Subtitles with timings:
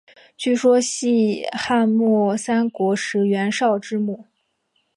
[0.35, 4.25] 据说系汉末三国时袁绍之墓。